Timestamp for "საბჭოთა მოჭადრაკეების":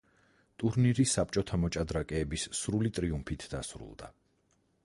1.11-2.47